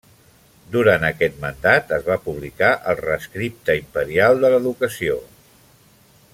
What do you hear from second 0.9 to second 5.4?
aquest mandat es va publicar el Rescripte Imperial de l'Educació.